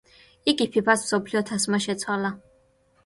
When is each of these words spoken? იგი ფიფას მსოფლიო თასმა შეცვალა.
იგი 0.53 0.65
ფიფას 0.75 1.03
მსოფლიო 1.07 1.43
თასმა 1.51 1.81
შეცვალა. 1.85 2.33